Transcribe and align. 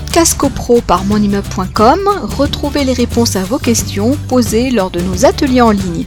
podcast 0.00 0.36
copro 0.36 0.82
par 0.82 1.06
monimmeuble.com, 1.06 2.00
retrouvez 2.36 2.84
les 2.84 2.92
réponses 2.92 3.34
à 3.34 3.44
vos 3.44 3.58
questions 3.58 4.14
posées 4.28 4.70
lors 4.70 4.90
de 4.90 5.00
nos 5.00 5.24
ateliers 5.24 5.62
en 5.62 5.70
ligne. 5.70 6.04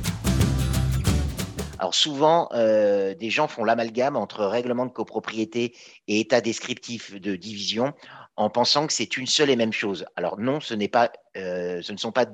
Alors 1.80 1.96
souvent, 1.96 2.50
euh, 2.54 3.16
des 3.16 3.32
gens 3.32 3.48
font 3.48 3.64
l'amalgame 3.64 4.16
entre 4.16 4.46
règlement 4.46 4.86
de 4.86 4.92
copropriété 4.92 5.74
et 6.08 6.20
état 6.20 6.40
descriptif 6.40 7.20
de 7.20 7.36
division 7.36 7.94
en 8.36 8.52
pensant 8.52 8.86
que 8.86 8.94
c'est 8.94 9.18
une 9.18 9.26
seule 9.26 9.50
et 9.50 9.56
même 9.56 9.74
chose. 9.74 10.06
Alors 10.16 10.38
non, 10.38 10.60
ce 10.60 10.76
n'est 10.76 10.88
pas, 10.88 11.12
euh, 11.36 11.82
ce 11.82 11.92
ne 11.92 11.98
sont 11.98 12.12
pas, 12.12 12.28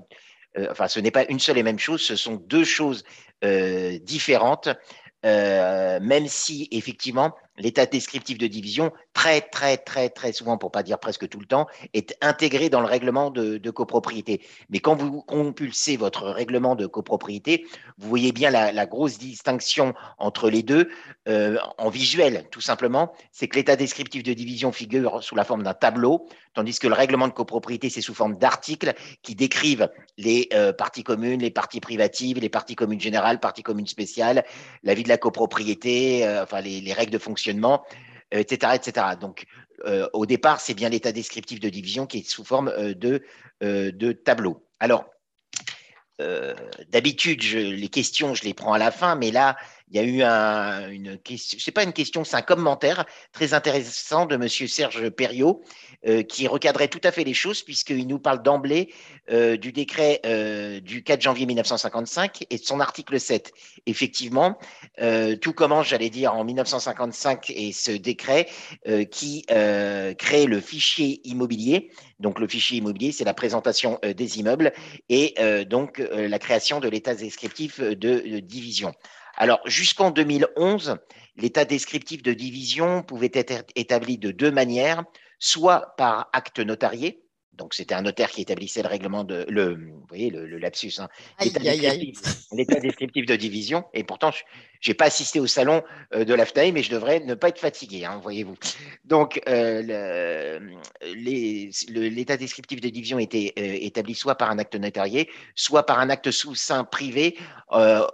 euh, 0.57 0.67
enfin 0.71 0.89
ce 0.89 0.99
n'est 0.99 1.09
pas 1.11 1.23
une 1.23 1.39
seule 1.39 1.57
et 1.57 1.63
même 1.63 1.79
chose, 1.79 2.01
ce 2.01 2.17
sont 2.17 2.35
deux 2.35 2.65
choses 2.65 3.05
différentes. 4.03 4.67
même 5.23 6.27
si 6.27 6.67
effectivement 6.71 7.33
l'état 7.57 7.85
descriptif 7.85 8.37
de 8.37 8.47
division, 8.47 8.91
très, 9.13 9.41
très, 9.41 9.77
très, 9.77 10.09
très 10.09 10.31
souvent, 10.33 10.57
pour 10.57 10.71
pas 10.71 10.83
dire 10.83 10.99
presque 10.99 11.27
tout 11.27 11.39
le 11.39 11.45
temps, 11.45 11.67
est 11.93 12.15
intégré 12.21 12.69
dans 12.69 12.81
le 12.81 12.87
règlement 12.87 13.31
de, 13.31 13.69
copropriété. 13.69 14.41
Mais 14.69 14.79
quand 14.79 14.95
vous 14.95 15.21
compulsez 15.21 15.97
votre 15.97 16.29
règlement 16.29 16.75
de 16.75 16.85
copropriété, 16.85 17.65
vous 17.97 18.09
voyez 18.09 18.31
bien 18.31 18.49
la, 18.49 18.85
grosse 18.85 19.17
distinction 19.17 19.93
entre 20.19 20.49
les 20.49 20.61
deux 20.61 20.89
euh, 21.27 21.57
en 21.77 21.89
visuel, 21.89 22.45
tout 22.51 22.61
simplement. 22.61 23.13
C'est 23.31 23.47
que 23.47 23.55
l'état 23.55 23.75
descriptif 23.75 24.21
de 24.21 24.33
division 24.33 24.71
figure 24.71 25.23
sous 25.23 25.35
la 25.35 25.43
forme 25.43 25.63
d'un 25.63 25.73
tableau, 25.73 26.27
tandis 26.53 26.77
que 26.77 26.87
le 26.87 26.93
règlement 26.93 27.27
de 27.27 27.33
copropriété, 27.33 27.89
c'est 27.89 28.01
sous 28.01 28.13
forme 28.13 28.37
d'articles 28.37 28.93
qui 29.23 29.33
décrivent 29.33 29.89
les 30.17 30.47
euh, 30.53 30.71
parties 30.71 31.03
communes, 31.03 31.41
les 31.41 31.49
parties 31.49 31.81
privatives, 31.81 32.39
les 32.39 32.49
parties 32.49 32.75
communes 32.75 33.01
générales, 33.01 33.39
parties 33.39 33.63
communes 33.63 33.87
spéciales, 33.87 34.45
la 34.83 34.93
vie 34.93 35.03
de 35.03 35.09
la 35.09 35.17
copropriété, 35.17 36.25
euh, 36.27 36.43
enfin 36.43 36.61
les, 36.61 36.79
les 36.79 36.93
règles 36.93 37.11
de 37.11 37.17
fonctionnement 37.17 37.44
etc., 37.47 38.71
euh, 38.71 38.75
etc. 38.75 39.07
Donc, 39.19 39.45
euh, 39.85 40.07
au 40.13 40.25
départ, 40.25 40.61
c'est 40.61 40.73
bien 40.73 40.89
l'état 40.89 41.11
descriptif 41.11 41.59
de 41.59 41.69
division 41.69 42.05
qui 42.05 42.19
est 42.19 42.29
sous 42.29 42.43
forme 42.43 42.69
euh, 42.69 42.93
de, 42.93 43.23
de 43.61 44.11
tableau. 44.11 44.67
Alors, 44.79 45.05
d'habitude, 46.89 47.43
les 47.43 47.89
questions, 47.89 48.33
je 48.35 48.43
les 48.43 48.53
prends 48.53 48.73
à 48.73 48.77
la 48.77 48.91
fin, 48.91 49.15
mais 49.15 49.31
là, 49.31 49.57
il 49.89 49.97
y 49.97 49.99
a 49.99 50.87
eu 50.87 50.95
une 50.95 51.17
question, 51.19 51.59
c'est 51.61 51.71
pas 51.71 51.83
une 51.83 51.93
question, 51.93 52.23
c'est 52.23 52.35
un 52.35 52.41
commentaire 52.41 53.05
très 53.31 53.53
intéressant 53.53 54.25
de 54.25 54.35
Monsieur 54.35 54.67
Serge 54.67 55.09
Perriot 55.09 55.61
euh, 56.07 56.23
qui 56.23 56.47
recadrait 56.47 56.87
tout 56.87 57.01
à 57.03 57.11
fait 57.11 57.23
les 57.23 57.35
choses 57.35 57.61
puisqu'il 57.61 58.07
nous 58.07 58.17
parle 58.17 58.41
d'emblée 58.41 58.91
euh, 59.31 59.57
du 59.57 59.71
décret 59.71 60.21
euh, 60.25 60.79
du 60.79 61.03
4 61.03 61.21
janvier 61.21 61.45
1955 61.45 62.45
et 62.49 62.57
de 62.57 62.63
son 62.63 62.79
article 62.79 63.19
7. 63.19 63.53
Effectivement, 63.85 64.57
tout 65.41 65.53
commence, 65.53 65.87
j'allais 65.87 66.09
dire, 66.09 66.33
en 66.33 66.43
1955 66.43 67.51
et 67.51 67.71
ce 67.71 67.91
décret 67.91 68.47
qui 69.11 69.45
crée 69.47 70.45
le 70.45 70.59
fichier 70.59 71.21
immobilier. 71.23 71.91
Donc 72.19 72.39
le 72.39 72.47
fichier 72.47 72.79
immobilier, 72.79 73.11
c'est 73.11 73.23
la 73.23 73.33
présentation 73.33 73.99
des 74.03 74.39
immeubles 74.39 74.73
et 75.09 75.35
donc 75.67 75.99
la 75.99 76.39
création 76.39 76.79
de 76.79 76.87
l'état 76.87 77.13
descriptif 77.13 77.79
de 77.79 78.39
division. 78.39 78.91
Alors, 79.37 79.61
jusqu'en 79.65 80.11
2011, 80.11 80.97
l'état 81.37 81.65
descriptif 81.65 82.23
de 82.23 82.33
division 82.33 83.03
pouvait 83.03 83.31
être 83.33 83.65
établi 83.75 84.17
de 84.17 84.31
deux 84.31 84.51
manières, 84.51 85.03
soit 85.39 85.95
par 85.97 86.29
acte 86.33 86.59
notarié, 86.59 87.25
donc 87.55 87.73
c'était 87.73 87.95
un 87.95 88.01
notaire 88.01 88.29
qui 88.31 88.41
établissait 88.41 88.81
le 88.81 88.89
règlement 88.89 89.23
de 89.23 89.45
le, 89.49 89.75
vous 89.75 90.05
voyez 90.07 90.29
le, 90.29 90.45
lapsus, 90.57 90.99
hein, 90.99 91.07
l'état 91.39 92.79
descriptif, 92.79 93.25
de 93.25 93.35
division. 93.35 93.85
Et 93.93 94.03
pourtant, 94.03 94.31
je 94.85 94.91
n'ai 94.91 94.95
pas 94.95 95.05
assisté 95.05 95.39
au 95.39 95.47
salon 95.47 95.83
euh, 96.13 96.25
de 96.25 96.33
l'AFTAI, 96.35 96.71
mais 96.71 96.83
je 96.83 96.91
devrais 96.91 97.19
ne 97.19 97.33
pas 97.33 97.49
être 97.49 97.57
fatigué, 97.59 98.05
hein, 98.05 98.19
voyez-vous. 98.21 98.55
Donc 99.03 99.41
euh, 99.49 100.59
l'état 101.01 102.37
descriptif 102.37 102.81
de 102.81 102.89
division 102.89 103.17
était 103.17 103.53
euh, 103.57 103.77
établi 103.81 104.13
soit 104.13 104.35
par 104.35 104.51
un 104.51 104.59
acte 104.59 104.75
notarié, 104.75 105.27
soit 105.55 105.87
par 105.87 105.97
un 105.97 106.11
acte 106.11 106.29
sous 106.29 106.53
sein 106.53 106.83
privé, 106.83 107.35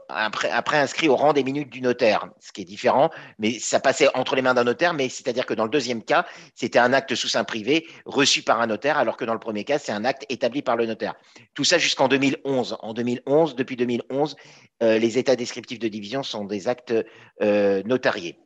après, 0.07 0.49
après, 0.49 0.77
inscrit 0.77 1.09
au 1.09 1.15
rang 1.15 1.33
des 1.33 1.43
minutes 1.43 1.69
du 1.69 1.81
notaire, 1.81 2.29
ce 2.39 2.53
qui 2.53 2.61
est 2.61 2.65
différent, 2.65 3.11
mais 3.37 3.59
ça 3.59 3.81
passait 3.81 4.07
entre 4.15 4.35
les 4.35 4.41
mains 4.41 4.53
d'un 4.53 4.63
notaire. 4.63 4.93
Mais 4.93 5.09
c'est-à-dire 5.09 5.45
que 5.45 5.53
dans 5.53 5.65
le 5.65 5.69
deuxième 5.69 6.03
cas, 6.03 6.25
c'était 6.55 6.79
un 6.79 6.93
acte 6.93 7.13
sous 7.15 7.27
sein 7.27 7.43
privé 7.43 7.85
reçu 8.05 8.43
par 8.43 8.61
un 8.61 8.67
notaire, 8.67 8.97
alors 8.97 9.17
que 9.17 9.25
dans 9.25 9.33
le 9.33 9.39
premier 9.39 9.65
cas, 9.65 9.77
c'est 9.77 9.91
un 9.91 10.05
acte 10.05 10.25
établi 10.29 10.61
par 10.61 10.77
le 10.77 10.85
notaire. 10.85 11.15
Tout 11.53 11.65
ça 11.65 11.77
jusqu'en 11.77 12.07
2011. 12.07 12.77
En 12.79 12.93
2011, 12.93 13.55
depuis 13.55 13.75
2011, 13.75 14.35
euh, 14.81 14.97
les 14.97 15.17
états 15.19 15.35
descriptifs 15.35 15.79
de 15.79 15.87
division 15.87 16.23
sont 16.23 16.45
des 16.45 16.60
actes 16.67 16.93
euh, 17.41 17.83
notariés. 17.83 18.39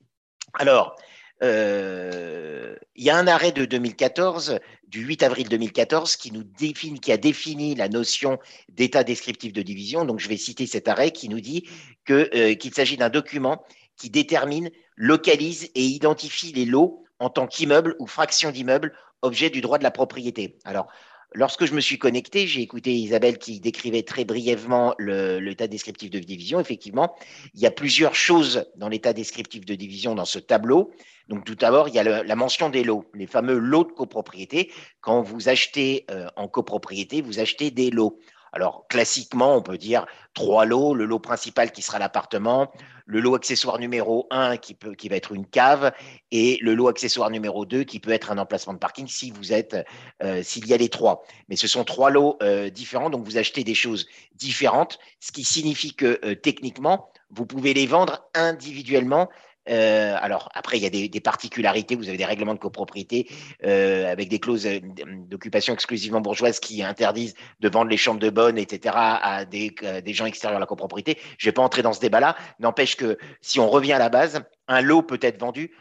Alors, 0.54 0.96
euh, 1.44 2.76
il 2.96 3.04
y 3.04 3.10
a 3.10 3.18
un 3.18 3.28
arrêt 3.28 3.52
de 3.52 3.66
2014, 3.66 4.60
du 4.88 5.02
8 5.02 5.24
avril 5.24 5.50
2014, 5.50 6.16
qui, 6.16 6.32
nous 6.32 6.44
définit, 6.44 7.00
qui 7.00 7.12
a 7.12 7.18
défini 7.18 7.76
la 7.76 7.90
notion 7.90 8.40
d'état 8.70 9.04
descriptif 9.04 9.52
de 9.54 9.62
division. 9.62 10.06
Donc, 10.06 10.20
je 10.20 10.30
vais 10.30 10.38
citer 10.38 10.66
cet 10.66 10.88
arrêt 10.88 11.12
qui 11.12 11.30
nous 11.30 11.42
dit 11.42 11.68
qu'il 12.06 12.74
s'agit 12.74 12.98
d'un 12.98 13.10
document 13.10 13.64
qui 13.98 14.10
détermine, 14.10 14.70
localise 14.96 15.70
et 15.76 15.84
identifie 15.84 16.52
les 16.54 16.66
lots 16.66 17.04
en 17.20 17.30
tant 17.30 17.48
qu'immeuble 17.48 17.96
ou 18.00 18.08
fraction 18.08 18.52
d'immeuble 18.52 18.94
objet 19.22 19.50
du 19.50 19.62
droit 19.62 19.78
de 19.78 19.84
la 19.84 19.92
propriété. 19.92 20.58
Alors, 20.66 20.88
lorsque 21.34 21.66
je 21.66 21.74
me 21.74 21.82
suis 21.82 21.98
connecté, 21.98 22.48
j'ai 22.48 22.62
écouté 22.62 22.94
Isabelle 22.94 23.38
qui 23.38 23.60
décrivait 23.60 24.04
très 24.04 24.26
brièvement 24.26 24.96
l'état 25.00 25.68
descriptif 25.68 26.10
de 26.10 26.20
division. 26.20 26.60
Effectivement, 26.60 27.16
il 27.54 27.62
y 27.62 27.66
a 27.66 27.72
plusieurs 27.72 28.16
choses 28.16 28.66
dans 28.76 28.90
l'état 28.90 29.14
descriptif 29.14 29.66
de 29.66 29.76
division 29.76 30.16
dans 30.16 30.26
ce 30.26 30.40
tableau. 30.40 30.92
Donc, 31.28 31.44
tout 31.44 31.56
d'abord, 31.56 31.90
il 31.90 31.96
y 31.96 32.00
a 32.00 32.24
la 32.24 32.36
mention 32.36 32.70
des 32.70 32.84
lots, 32.84 33.06
les 33.14 33.26
fameux 33.26 33.58
lots 33.58 33.84
de 33.84 33.92
copropriété. 33.92 34.72
Quand 35.02 35.22
vous 35.22 35.50
achetez 35.50 36.06
euh, 36.12 36.28
en 36.36 36.48
copropriété, 36.48 37.22
vous 37.22 37.40
achetez 37.40 37.72
des 37.72 37.90
lots. 37.90 38.20
Alors, 38.56 38.88
classiquement, 38.88 39.58
on 39.58 39.62
peut 39.62 39.78
dire 39.78 40.06
trois 40.34 40.66
lots, 40.66 40.96
le 40.96 41.06
lot 41.06 41.20
principal 41.20 41.74
qui 41.74 41.82
sera 41.82 42.00
l'appartement, 42.00 42.72
le 43.06 43.20
lot 43.20 43.36
accessoire 43.36 43.80
numéro 43.80 44.28
1 44.32 44.56
qui, 44.56 44.74
peut, 44.74 44.96
qui 44.96 45.10
va 45.10 45.18
être 45.18 45.34
une 45.34 45.46
cave, 45.46 45.92
et 46.32 46.58
le 46.62 46.74
lot 46.74 46.88
accessoire 46.88 47.30
numéro 47.30 47.66
2 47.66 47.84
qui 47.84 48.00
peut 48.00 48.12
être 48.12 48.32
un 48.32 48.38
emplacement 48.38 48.74
de 48.74 48.80
parking 48.80 49.08
si 49.08 49.30
vous 49.30 49.52
êtes, 49.52 49.76
euh, 50.24 50.42
s'il 50.42 50.66
y 50.68 50.74
a 50.74 50.78
les 50.78 50.88
trois. 50.88 51.24
Mais 51.50 51.58
ce 51.58 51.68
sont 51.68 51.84
trois 51.84 52.10
lots 52.10 52.38
euh, 52.42 52.70
différents, 52.70 53.10
donc 53.10 53.26
vous 53.26 53.38
achetez 53.38 53.66
des 53.66 53.76
choses 53.76 54.08
différentes, 54.36 55.00
ce 55.20 55.34
qui 55.34 55.44
signifie 55.44 55.94
que 55.94 56.22
euh, 56.24 56.36
techniquement, 56.36 57.10
vous 57.32 57.46
pouvez 57.46 57.74
les 57.74 57.88
vendre 57.88 58.26
individuellement 58.34 59.30
euh, 59.70 60.16
alors 60.20 60.50
après, 60.54 60.78
il 60.78 60.84
y 60.84 60.86
a 60.86 60.90
des, 60.90 61.20
particularités. 61.20 61.96
Vous 61.96 62.08
avez 62.08 62.18
des 62.18 62.26
règlements 62.26 62.54
de 62.54 62.60
copropriété 62.60 63.28
euh, 63.66 64.12
avec 64.12 64.30
des 64.30 64.40
clauses 64.40 64.68
euh, 64.68 64.80
d'occupation 65.28 65.74
exclusivement 65.74 66.22
bourgeoise 66.22 66.60
qui 66.60 66.84
interdisent 66.84 67.36
de 67.60 67.70
vendre 67.70 67.90
les 67.90 67.98
chambres 67.98 68.20
de 68.20 68.30
bonne, 68.30 68.58
etc., 68.58 68.96
à 68.96 69.46
des, 69.46 69.74
des 70.04 70.14
gens 70.14 70.26
extérieurs 70.26 70.58
à 70.58 70.60
la 70.60 70.66
copropriété. 70.66 71.18
Je 71.38 71.48
ne 71.48 71.52
vais 71.52 71.54
pas 71.54 71.62
entrer 71.62 71.82
dans 71.82 71.94
ce 71.94 72.00
débat-là. 72.00 72.36
N'empêche 72.60 72.96
que 72.96 73.18
si 73.42 73.60
on 73.60 73.70
revient 73.70 73.94
à 73.94 74.00
la 74.00 74.10
base, 74.10 74.42
un 74.68 74.82
lot 74.82 75.02
peut 75.02 75.20
être 75.22 75.40
vendu 75.40 75.72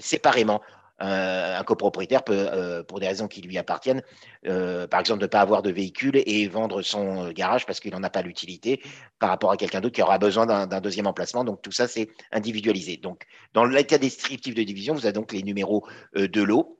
séparément 0.00 0.60
euh, 1.02 1.58
un 1.58 1.64
copropriétaire 1.64 2.22
peut, 2.22 2.48
euh, 2.52 2.82
pour 2.84 3.00
des 3.00 3.08
raisons 3.08 3.26
qui 3.26 3.40
lui 3.42 3.58
appartiennent, 3.58 4.02
euh, 4.46 4.86
par 4.86 5.00
exemple, 5.00 5.20
ne 5.20 5.26
pas 5.26 5.40
avoir 5.40 5.62
de 5.62 5.70
véhicule 5.70 6.22
et 6.26 6.46
vendre 6.46 6.82
son 6.82 7.30
garage 7.30 7.66
parce 7.66 7.80
qu'il 7.80 7.92
n'en 7.92 8.02
a 8.04 8.10
pas 8.10 8.22
l'utilité 8.22 8.80
par 9.18 9.30
rapport 9.30 9.50
à 9.50 9.56
quelqu'un 9.56 9.80
d'autre 9.80 9.96
qui 9.96 10.02
aura 10.02 10.18
besoin 10.18 10.46
d'un 10.46 10.80
deuxième 10.80 11.06
emplacement. 11.06 11.44
Donc 11.44 11.60
tout 11.60 11.72
ça, 11.72 11.88
c'est 11.88 12.08
individualisé. 12.30 12.98
Donc 12.98 13.24
dans 13.52 13.64
l'état 13.64 13.98
descriptif 13.98 14.54
de 14.54 14.62
division, 14.62 14.94
vous 14.94 15.04
avez 15.04 15.12
donc 15.12 15.32
les 15.32 15.42
numéros 15.42 15.86
de 16.14 16.42
lots. 16.42 16.78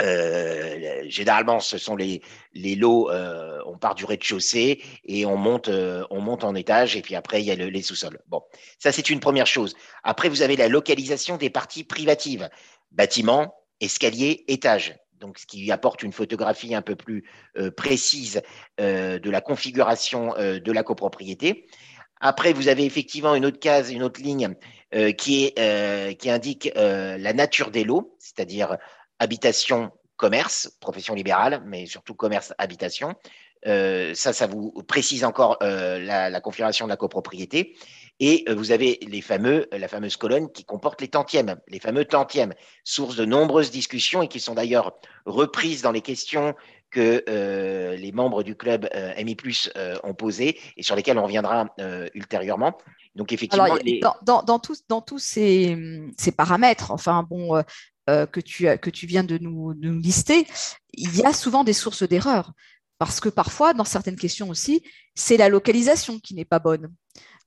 généralement, 0.00 1.60
ce 1.60 1.78
sont 1.78 1.94
les, 1.94 2.20
lots, 2.54 3.10
on 3.66 3.78
part 3.78 3.94
du 3.94 4.04
rez-de-chaussée 4.04 4.82
et 5.04 5.24
on 5.24 5.36
monte, 5.36 5.70
on 6.10 6.20
monte 6.20 6.42
en 6.42 6.54
étage 6.54 6.96
et 6.96 7.02
puis 7.02 7.14
après, 7.14 7.42
il 7.42 7.46
y 7.46 7.50
a 7.52 7.54
les 7.54 7.82
sous-sols. 7.82 8.20
Bon, 8.26 8.42
ça, 8.78 8.90
c'est 8.90 9.08
une 9.10 9.20
première 9.20 9.46
chose. 9.46 9.76
Après, 10.02 10.28
vous 10.28 10.42
avez 10.42 10.56
la 10.56 10.68
localisation 10.68 11.36
des 11.36 11.50
parties 11.50 11.84
privatives 11.84 12.48
bâtiment, 12.92 13.54
escalier, 13.80 14.44
étage. 14.48 14.94
Donc, 15.22 15.38
ce 15.38 15.46
qui 15.46 15.70
apporte 15.70 16.02
une 16.02 16.12
photographie 16.12 16.74
un 16.74 16.82
peu 16.82 16.96
plus 16.96 17.24
euh, 17.56 17.70
précise 17.70 18.42
euh, 18.80 19.18
de 19.20 19.30
la 19.30 19.40
configuration 19.40 20.34
euh, 20.36 20.58
de 20.58 20.72
la 20.72 20.82
copropriété. 20.82 21.66
Après, 22.20 22.52
vous 22.52 22.68
avez 22.68 22.84
effectivement 22.84 23.34
une 23.34 23.46
autre 23.46 23.60
case, 23.60 23.92
une 23.92 24.02
autre 24.02 24.20
ligne 24.20 24.54
qui, 25.18 25.46
est, 25.56 26.20
qui 26.20 26.30
indique 26.30 26.70
la 26.76 27.32
nature 27.32 27.72
des 27.72 27.82
lots, 27.82 28.14
c'est-à-dire 28.20 28.76
habitation, 29.18 29.90
commerce, 30.16 30.70
profession 30.80 31.14
libérale, 31.14 31.64
mais 31.66 31.86
surtout 31.86 32.14
commerce, 32.14 32.54
habitation. 32.58 33.16
ça, 33.64 34.32
ça 34.32 34.46
vous 34.46 34.70
précise 34.86 35.24
encore 35.24 35.56
la, 35.60 36.30
la, 36.30 36.40
configuration 36.40 36.86
de 36.86 36.90
la 36.90 36.96
copropriété. 36.96 37.74
Et 38.24 38.44
euh, 38.48 38.54
vous 38.54 38.70
avez 38.70 39.00
les 39.02 39.20
fameux, 39.20 39.66
la 39.72 39.88
fameuse 39.88 40.16
colonne 40.16 40.50
qui 40.52 40.64
comporte 40.64 41.00
les 41.00 41.08
tantièmes, 41.08 41.56
les 41.66 41.80
fameux 41.80 42.04
tantièmes, 42.04 42.54
source 42.84 43.16
de 43.16 43.24
nombreuses 43.24 43.72
discussions 43.72 44.22
et 44.22 44.28
qui 44.28 44.38
sont 44.38 44.54
d'ailleurs 44.54 44.92
reprises 45.26 45.82
dans 45.82 45.90
les 45.90 46.02
questions 46.02 46.54
que 46.92 47.24
les 47.96 48.12
membres 48.12 48.42
du 48.42 48.54
club 48.54 48.88
MI 49.16 49.36
ont 50.04 50.14
posées 50.14 50.60
et 50.76 50.82
sur 50.82 50.94
lesquelles 50.94 51.18
on 51.18 51.24
reviendra 51.24 51.74
ultérieurement. 52.14 52.76
Donc 53.14 53.32
effectivement, 53.32 53.78
dans, 54.22 54.58
tous, 54.58 54.82
dans 54.88 55.00
tous 55.00 55.18
ces, 55.18 55.76
ces, 56.18 56.32
paramètres, 56.32 56.90
enfin 56.90 57.26
bon, 57.28 57.62
que, 58.06 58.40
tu, 58.40 58.66
que 58.78 58.90
tu 58.90 59.06
viens 59.06 59.24
de 59.24 59.38
nous, 59.38 59.72
de 59.72 59.88
nous 59.88 60.00
lister, 60.00 60.46
il 60.92 61.16
y 61.16 61.24
a 61.24 61.32
souvent 61.32 61.64
des 61.64 61.72
sources 61.72 62.02
d'erreurs. 62.02 62.52
Parce 62.98 63.18
que 63.18 63.28
parfois, 63.28 63.74
dans 63.74 63.84
certaines 63.84 64.14
questions 64.14 64.48
aussi, 64.48 64.84
c'est 65.16 65.36
la 65.36 65.48
localisation 65.48 66.20
qui 66.20 66.34
n'est 66.34 66.44
pas 66.44 66.60
bonne. 66.60 66.94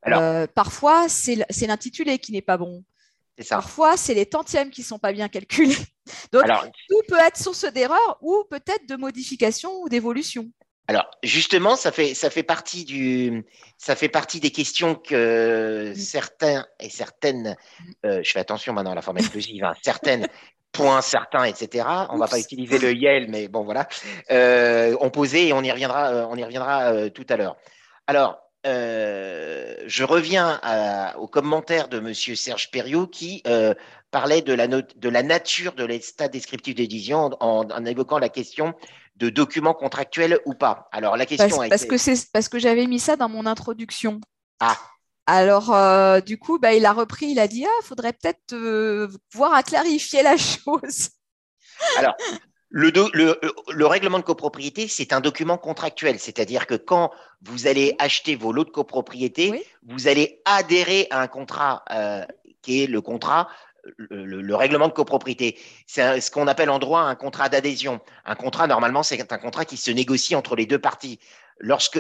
Euh, 0.07 0.47
parfois, 0.47 1.07
c'est 1.09 1.65
l'intitulé 1.67 2.19
qui 2.19 2.31
n'est 2.31 2.41
pas 2.41 2.57
bon. 2.57 2.83
Parfois, 3.49 3.97
c'est 3.97 4.13
les 4.13 4.25
tantièmes 4.25 4.69
qui 4.69 4.81
ne 4.81 4.85
sont 4.85 4.99
pas 4.99 5.11
bien 5.11 5.27
calculés. 5.27 5.75
Donc, 6.31 6.45
tout 6.89 7.01
peut 7.07 7.19
être 7.19 7.37
source 7.37 7.65
d'erreur 7.65 8.17
ou 8.21 8.43
peut-être 8.49 8.87
de 8.87 8.95
modification 8.95 9.71
ou 9.81 9.89
d'évolution. 9.89 10.49
Alors, 10.87 11.09
justement, 11.23 11.75
ça 11.75 11.91
fait, 11.91 12.13
ça, 12.13 12.29
fait 12.29 12.43
partie 12.43 12.85
du, 12.85 13.43
ça 13.77 13.95
fait 13.95 14.09
partie 14.09 14.39
des 14.39 14.51
questions 14.51 14.95
que 14.95 15.91
mm. 15.91 15.95
certains 15.95 16.65
et 16.79 16.89
certaines, 16.89 17.55
euh, 18.05 18.21
je 18.23 18.31
fais 18.31 18.39
attention 18.39 18.73
maintenant 18.73 18.91
à 18.91 18.95
la 18.95 19.01
forme 19.01 19.17
exclusive, 19.17 19.63
hein, 19.63 19.73
certaines 19.81 20.27
points 20.71 21.01
certains, 21.01 21.45
etc. 21.45 21.87
On 22.09 22.15
ne 22.15 22.19
va 22.19 22.27
pas 22.27 22.37
utiliser 22.37 22.77
le 22.77 22.93
Yale, 22.93 23.27
mais 23.29 23.47
bon, 23.47 23.63
voilà. 23.63 23.87
Euh, 24.29 24.95
on 24.99 25.09
posait 25.09 25.47
et 25.47 25.53
on 25.53 25.63
y 25.63 25.71
reviendra, 25.71 26.09
euh, 26.09 26.27
on 26.29 26.35
y 26.35 26.43
reviendra 26.43 27.09
tout 27.09 27.25
à 27.29 27.37
l'heure. 27.37 27.55
Alors, 28.07 28.44
je 28.65 30.03
reviens 30.03 30.59
au 31.17 31.27
commentaire 31.27 31.87
de 31.87 31.99
Monsieur 31.99 32.35
Serge 32.35 32.71
Perriot 32.71 33.07
qui 33.07 33.43
parlait 34.11 34.41
de 34.41 34.53
la, 34.53 34.67
de 34.67 35.09
la 35.09 35.23
nature 35.23 35.73
de 35.73 35.83
l'état 35.83 36.27
descriptif 36.27 36.75
d'édition 36.75 37.31
en, 37.39 37.69
en, 37.69 37.85
évoquant 37.85 38.17
la 38.17 38.29
question 38.29 38.73
de 39.17 39.29
documents 39.29 39.73
contractuels 39.73 40.39
ou 40.45 40.53
pas. 40.53 40.87
Alors, 40.91 41.17
la 41.17 41.25
question 41.25 41.49
parce, 41.49 41.69
parce 41.69 41.85
que 41.85 41.97
c'est 41.97 42.31
parce 42.31 42.49
que 42.49 42.59
j'avais 42.59 42.87
mis 42.87 42.99
ça 42.99 43.15
dans 43.15 43.29
mon 43.29 43.45
introduction. 43.45 44.21
Ah. 44.59 44.77
Alors, 45.25 45.73
euh, 45.73 46.21
du 46.21 46.37
coup, 46.37 46.59
bah, 46.59 46.73
il 46.73 46.85
a 46.85 46.93
repris, 46.93 47.27
il 47.27 47.39
a 47.39 47.47
dit, 47.47 47.65
ah, 47.65 47.83
faudrait 47.83 48.13
peut-être 48.13 48.53
euh, 48.53 49.07
voir 49.33 49.53
à 49.53 49.63
clarifier 49.63 50.21
la 50.21 50.37
chose. 50.37 51.09
Alors, 51.97 52.15
le, 52.75 53.39
le, 53.73 53.85
règlement 53.85 54.19
de 54.19 54.23
copropriété, 54.23 54.89
c'est 54.89 55.13
un 55.13 55.21
document 55.21 55.57
contractuel, 55.57 56.19
c'est-à-dire 56.19 56.67
que 56.67 56.75
quand 56.75 57.09
vous 57.41 57.67
allez 57.67 57.95
acheter 57.99 58.35
vos 58.35 58.51
lots 58.51 58.65
de 58.65 58.69
copropriété, 58.69 59.65
vous 59.87 60.09
allez 60.09 60.41
adhérer 60.43 61.07
à 61.09 61.21
un 61.21 61.27
contrat 61.27 61.85
euh, 61.91 62.25
qui 62.61 62.83
est 62.83 62.87
le 62.87 62.99
contrat 62.99 63.47
le, 63.97 64.55
règlement 64.55 64.87
de 64.87 64.93
copropriété. 64.93 65.57
C'est 65.87 66.19
ce 66.19 66.31
qu'on 66.31 66.47
appelle 66.47 66.69
en 66.69 66.79
droit 66.79 67.01
un 67.01 67.15
contrat 67.15 67.49
d'adhésion. 67.49 68.01
Un 68.25 68.35
contrat, 68.35 68.67
normalement, 68.67 69.03
c'est 69.03 69.31
un 69.31 69.37
contrat 69.37 69.63
qui 69.63 69.77
se 69.77 69.91
négocie 69.91 70.35
entre 70.35 70.55
les 70.55 70.65
deux 70.65 70.79
parties. 70.79 71.19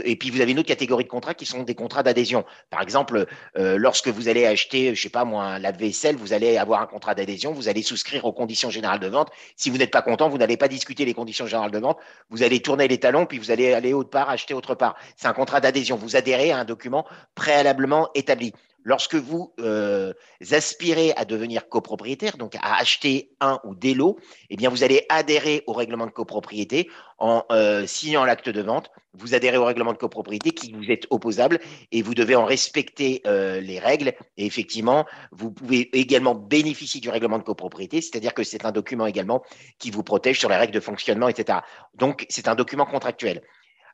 Et 0.03 0.15
puis 0.15 0.29
vous 0.29 0.41
avez 0.41 0.51
une 0.51 0.59
autre 0.59 0.67
catégorie 0.67 1.05
de 1.05 1.09
contrats 1.09 1.33
qui 1.33 1.45
sont 1.45 1.63
des 1.63 1.75
contrats 1.75 2.03
d'adhésion. 2.03 2.45
Par 2.69 2.81
exemple, 2.81 3.25
euh, 3.57 3.77
lorsque 3.77 4.09
vous 4.09 4.27
allez 4.27 4.45
acheter, 4.45 4.93
je 4.93 5.01
sais 5.01 5.09
pas 5.09 5.25
moi, 5.25 5.43
un 5.45 5.59
lave-vaisselle, 5.59 6.15
vous 6.15 6.33
allez 6.33 6.57
avoir 6.57 6.81
un 6.81 6.87
contrat 6.87 7.15
d'adhésion, 7.15 7.53
vous 7.53 7.69
allez 7.69 7.81
souscrire 7.81 8.25
aux 8.25 8.33
conditions 8.33 8.69
générales 8.69 8.99
de 8.99 9.07
vente. 9.07 9.29
Si 9.55 9.69
vous 9.69 9.77
n'êtes 9.77 9.91
pas 9.91 10.01
content, 10.01 10.29
vous 10.29 10.37
n'allez 10.37 10.57
pas 10.57 10.67
discuter 10.67 11.05
les 11.05 11.13
conditions 11.13 11.47
générales 11.47 11.71
de 11.71 11.79
vente, 11.79 11.97
vous 12.29 12.43
allez 12.43 12.61
tourner 12.61 12.87
les 12.87 12.99
talons, 12.99 13.25
puis 13.25 13.39
vous 13.39 13.51
allez 13.51 13.73
aller 13.73 13.93
autre 13.93 14.09
part, 14.09 14.29
acheter 14.29 14.53
autre 14.53 14.75
part. 14.75 14.95
C'est 15.15 15.27
un 15.27 15.33
contrat 15.33 15.61
d'adhésion. 15.61 15.95
Vous 15.95 16.15
adhérez 16.15 16.51
à 16.51 16.59
un 16.59 16.65
document 16.65 17.05
préalablement 17.33 18.09
établi 18.13 18.53
lorsque 18.85 19.15
vous 19.15 19.53
euh, 19.59 20.13
aspirez 20.51 21.11
à 21.17 21.25
devenir 21.25 21.67
copropriétaire, 21.67 22.37
donc 22.37 22.55
à 22.55 22.77
acheter 22.77 23.31
un 23.41 23.59
ou 23.65 23.75
des 23.75 23.93
lots, 23.93 24.17
eh 24.49 24.55
bien 24.55 24.69
vous 24.69 24.83
allez 24.83 25.05
adhérer 25.09 25.63
au 25.67 25.73
règlement 25.73 26.05
de 26.05 26.11
copropriété 26.11 26.89
en 27.17 27.43
euh, 27.51 27.85
signant 27.87 28.23
l'acte 28.23 28.47
de 28.47 28.61
vente. 28.61 28.89
Vous 29.13 29.33
adhérez 29.33 29.57
au 29.57 29.65
règlement 29.65 29.93
de 29.93 29.97
copropriété 29.97 30.51
qui 30.51 30.73
vous 30.73 30.91
est 30.91 31.07
opposable 31.09 31.59
et 31.91 32.01
vous 32.01 32.13
devez 32.13 32.35
en 32.35 32.45
respecter 32.45 33.21
euh, 33.25 33.59
les 33.59 33.79
règles. 33.79 34.13
Et 34.37 34.45
effectivement, 34.45 35.05
vous 35.31 35.51
pouvez 35.51 35.89
également 35.97 36.35
bénéficier 36.35 37.01
du 37.01 37.09
règlement 37.09 37.39
de 37.39 37.43
copropriété, 37.43 38.01
c'est-à-dire 38.01 38.33
que 38.33 38.43
c'est 38.43 38.65
un 38.65 38.71
document 38.71 39.07
également 39.07 39.41
qui 39.79 39.89
vous 39.89 40.03
protège 40.03 40.39
sur 40.39 40.49
les 40.49 40.57
règles 40.57 40.73
de 40.73 40.79
fonctionnement, 40.79 41.27
etc. 41.27 41.59
Donc 41.95 42.25
c'est 42.29 42.47
un 42.47 42.55
document 42.55 42.85
contractuel. 42.85 43.41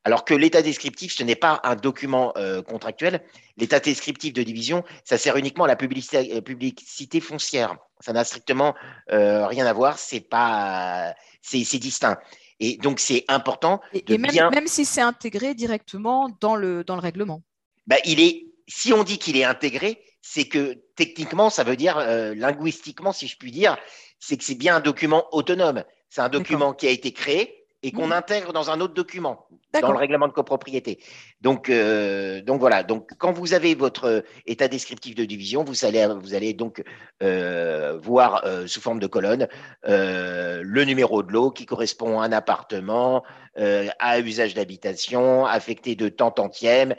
Alors 0.04 0.26
que 0.26 0.34
l'état 0.34 0.62
descriptif, 0.62 1.16
ce 1.16 1.24
n'est 1.24 1.36
pas 1.36 1.60
un 1.64 1.76
document 1.76 2.34
euh, 2.36 2.64
contractuel. 2.64 3.22
L'état 3.58 3.80
descriptif 3.80 4.34
de 4.34 4.42
division, 4.42 4.84
ça 5.04 5.18
sert 5.18 5.38
uniquement 5.38 5.66
à 5.66 5.68
la 5.68 5.76
publicité, 5.76 6.36
euh, 6.36 6.42
publicité 6.42 7.20
foncière. 7.20 7.78
Ça 8.00 8.12
n'a 8.12 8.24
strictement 8.24 8.74
euh, 9.12 9.46
rien 9.46 9.66
à 9.68 9.74
voir. 9.74 10.00
C'est 10.00 10.22
pas, 10.22 11.14
c'est 11.42 11.78
distinct. 11.78 12.18
Et 12.60 12.78
donc 12.78 13.00
c'est 13.00 13.26
important 13.28 13.80
de 13.94 14.18
même, 14.18 14.32
bien. 14.32 14.50
Même 14.50 14.68
si 14.68 14.86
c'est 14.86 15.02
intégré 15.02 15.54
directement 15.54 16.36
dans 16.40 16.56
le 16.56 16.84
dans 16.84 16.96
le 16.96 17.02
règlement. 17.02 17.44
Bah, 17.86 17.98
il 18.06 18.20
est. 18.20 18.48
Si 18.68 18.94
on 18.94 19.04
dit 19.04 19.18
qu'il 19.18 19.38
est 19.38 19.44
intégré, 19.44 20.04
c'est 20.22 20.46
que 20.46 20.82
techniquement, 20.96 21.50
ça 21.50 21.64
veut 21.64 21.76
dire 21.76 21.98
linguistiquement, 22.36 23.12
si 23.12 23.28
je 23.28 23.36
puis 23.38 23.52
dire, 23.52 23.76
c'est 24.20 24.38
que 24.38 24.44
c'est 24.44 24.56
bien 24.56 24.78
un 24.78 24.80
document 24.80 25.26
autonome. 25.32 25.84
C'est 26.10 26.22
un 26.22 26.30
document 26.30 26.74
qui 26.74 26.88
a 26.88 26.92
été 26.92 27.12
créé, 27.12 27.61
et 27.84 27.92
qu'on 27.92 28.08
mmh. 28.08 28.14
intègre 28.14 28.54
dans 28.54 28.70
un 28.70 28.80
autre 28.80 28.94
document, 28.94 29.48
dans 29.80 29.92
le 29.92 29.98
règlement 29.98 30.28
de 30.28 30.34
copropriété. 30.34 31.00
Donc, 31.42 31.70
euh, 31.70 32.42
donc 32.42 32.60
voilà. 32.60 32.84
Donc, 32.84 33.10
quand 33.18 33.32
vous 33.32 33.54
avez 33.54 33.74
votre 33.74 34.06
euh, 34.06 34.22
état 34.46 34.68
descriptif 34.68 35.16
de 35.16 35.26
division, 35.26 35.64
vous 35.64 35.86
allez, 35.86 36.08
vous 36.22 36.36
allez 36.36 36.54
donc 36.54 36.84
euh, 37.24 37.98
voir 38.02 38.46
sous 38.68 38.82
forme 38.82 39.00
de 39.00 39.08
colonne 39.08 39.48
le 39.84 40.84
numéro 40.84 41.24
de 41.24 41.32
lot 41.32 41.52
qui 41.52 41.66
correspond 41.66 42.20
à 42.20 42.26
un 42.26 42.32
appartement 42.32 43.24
à 43.56 44.20
usage 44.20 44.54
d'habitation, 44.54 45.46
affecté 45.46 45.96
de 45.96 46.08
tant 46.10 46.32
tantième, 46.32 46.96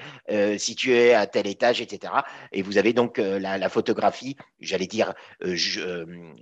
situé 0.58 1.14
à 1.14 1.26
tel 1.26 1.46
étage, 1.46 1.80
etc. 1.80 2.12
Et 2.52 2.62
vous 2.62 2.78
avez 2.78 2.92
donc 2.92 3.18
la, 3.18 3.68
photographie, 3.68 4.36
j'allais 4.60 4.86
dire 4.86 5.14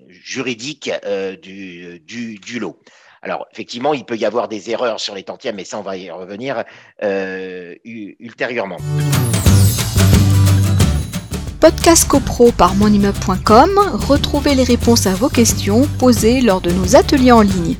juridique 0.08 0.90
du, 1.42 2.00
du, 2.00 2.38
du 2.38 2.58
lot. 2.58 2.80
Alors, 3.22 3.46
effectivement, 3.52 3.92
il 3.92 4.04
peut 4.04 4.16
y 4.16 4.24
avoir 4.24 4.48
des 4.48 4.70
erreurs 4.70 4.98
sur 4.98 5.14
les 5.14 5.24
tantièmes, 5.24 5.56
mais 5.56 5.64
ça, 5.64 5.78
on 5.78 5.82
va 5.82 5.98
y 5.98 6.10
revenir 6.10 6.64
euh, 7.02 7.74
ultérieurement. 7.84 8.78
Podcast 11.60 12.08
CoPro 12.08 12.52
par 12.52 12.74
monimmeuble.com, 12.74 13.78
retrouvez 14.08 14.54
les 14.54 14.64
réponses 14.64 15.06
à 15.06 15.12
vos 15.12 15.28
questions 15.28 15.86
posées 15.98 16.40
lors 16.40 16.62
de 16.62 16.70
nos 16.70 16.96
ateliers 16.96 17.32
en 17.32 17.42
ligne. 17.42 17.76